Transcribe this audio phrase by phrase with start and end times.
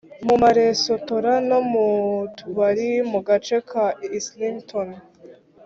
[0.25, 1.85] mu maresotora no mu
[2.37, 3.85] tubari mu gace ka
[4.17, 4.89] islington